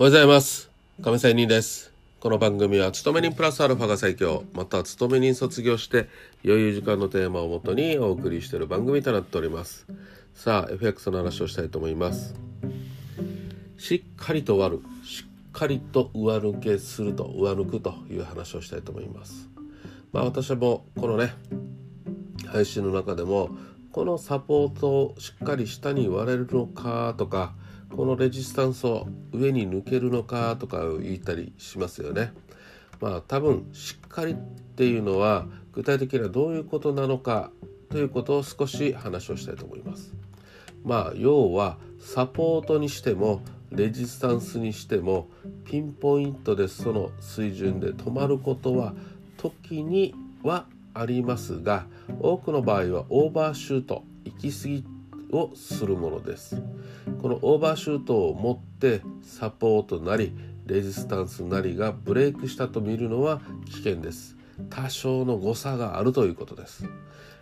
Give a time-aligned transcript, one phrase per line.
[0.00, 0.70] おはようございます。
[1.02, 1.92] 亀仙人です。
[2.20, 4.44] この番組は勤め人プラスアルファが最強。
[4.52, 6.08] また勤め人卒業して
[6.44, 9.88] 余裕時間のテーマをもとにお送りしている番組となっております。
[10.34, 12.36] さあ FX の話をしたいと思います。
[13.76, 19.48] しっかりと割るしっかりと上抜けすると上抜くという話をしたいと思います。
[20.12, 21.34] まあ私もこのね
[22.46, 23.50] 配信の中でも
[23.90, 27.54] このサポートをしっかり下に割れるのかとか
[27.94, 32.32] このレジスタンスを上に抜けるのかとか言ったりしますよね。
[33.00, 37.50] まあ多分しっかりっていうのは具体的にはどういうことなのか
[37.90, 40.12] ということを少し話をしたいと思います。
[40.84, 45.28] まあ要はサポートにしてもレジスタンスにしても
[45.64, 48.94] ピンポイントでその水準で止まることは
[49.36, 51.86] 時にはありますが
[52.20, 54.84] 多くの場合はオーバーシュート行き過ぎ
[55.32, 56.62] をするものです。
[57.20, 60.32] このオーバーシュートを持ってサポートなり
[60.66, 64.36] レジスタンスなりがブレイクしたと見るのは危険です。
[64.70, 66.84] 多少の誤差があるということです。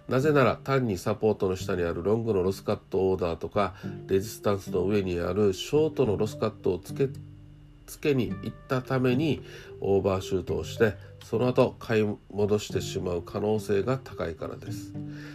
[0.09, 3.75] なぜなら単にサポートの下にあるロングのロスカットオーダーとか
[4.07, 7.09] レジスタンスの上にあるショートのロスカットをつけ
[7.87, 9.43] つけに行ったために
[9.81, 14.93] オーバーシュートをしてその後買い戻してしまう可能性が高いからです。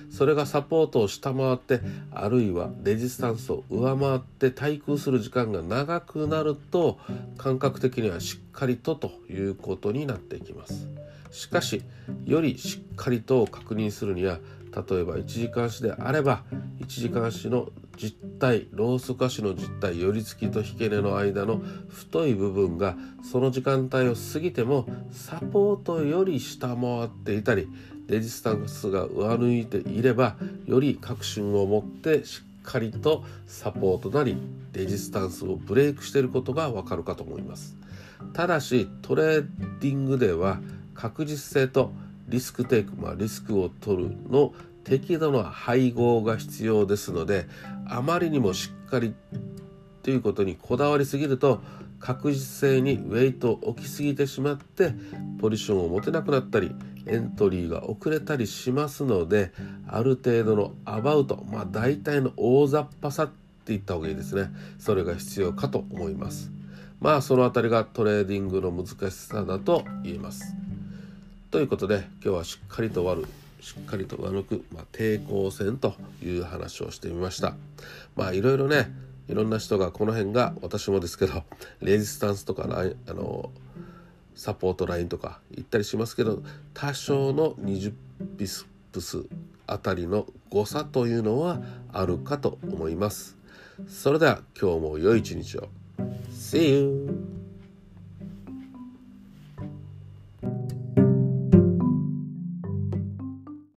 [0.09, 6.97] それがサポートを下回ってあるいはレジスタンスを上回って対空する時間が長くなると
[7.37, 10.87] 感覚的にはしっかりとということになっていきます。
[11.31, 11.81] しかし
[12.25, 14.39] よりしっかりと確認するには
[14.71, 16.43] 例えば1時間足であれば
[16.79, 17.69] 1時間足の
[18.01, 22.95] 実体ローソク足の実体寄り付きと引け根の間の太い部分が
[23.31, 27.67] その時間帯を過ぎてもサポートより下回っていたり
[28.07, 30.35] レジスタンスが上抜いていれば
[30.65, 34.35] より確信を持ってしっかりとサポートなり
[34.73, 37.75] レジスタンスをブレイクしていることがわかるかと思います。
[38.33, 39.47] ただしトレー
[39.79, 40.59] ディングでは
[40.95, 41.91] 確実性と
[42.27, 44.53] リスクテイク、まあ、リスクを取るの
[44.83, 47.47] 適度な配合が必要ですので
[47.87, 49.13] あまりにもしっかり
[50.03, 51.61] ということにこだわりすぎると
[51.99, 54.93] 確実性にウェイトを置きすぎてしまって
[55.39, 56.73] ポジションを持てなくなったり
[57.05, 59.51] エントリーが遅れたりしますので
[59.87, 63.33] ある程度のアバウトまあ大体の大雑把さって
[63.67, 64.49] 言った方がいいですね。
[64.79, 66.51] それが必要かと思います。
[66.99, 70.55] まあその辺りがトレーディングの難しさだと言えます。
[71.51, 73.27] ということで今日はしっかりと割る
[73.61, 77.55] しっかりと上抜く、まあ、抵抗線という話をしてみました。
[78.15, 78.91] まあいろいろね
[79.29, 81.43] いろんな人がこの辺が私もですけど
[81.79, 83.51] レジスタンスとかライあの
[84.35, 86.41] サポートラインとか言ったりしますけど
[86.73, 87.93] 多少の20
[88.37, 89.23] ビスプス
[89.67, 91.61] あたりの誤差というのは
[91.93, 93.37] あるかと思います。
[93.87, 95.69] それでは今日も良い一日を。
[96.31, 97.40] See you!